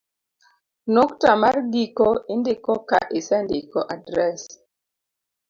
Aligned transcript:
nukta 0.93 1.29
mar 1.41 1.55
giko 1.73 2.07
indiko 2.33 2.73
ka 2.89 2.99
isendiko 3.19 3.77
adres 3.95 4.41